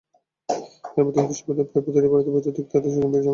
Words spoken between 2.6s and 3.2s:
আত্মীয়স্বজন ভিড়